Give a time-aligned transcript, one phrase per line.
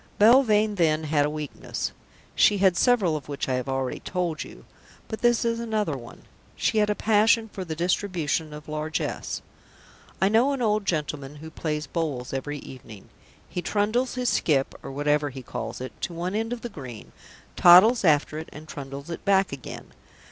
[0.17, 1.91] Belvane, then, had a weakness.
[2.33, 4.65] She had several of which I have already told you,
[5.07, 6.23] but this is another one.
[6.55, 9.43] She had a passion for the distribution of largesse.
[10.19, 13.09] I know an old gentleman who plays bowls every evening.
[13.47, 17.11] He trundles his skip (or whatever he calls it) to one end of the green,
[17.55, 19.91] toddles after it, and trundles it back again.